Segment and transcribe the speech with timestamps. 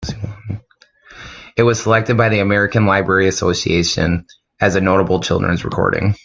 [1.55, 4.25] It was selected by the American Library Association
[4.59, 6.15] as a Notable Children's Recording.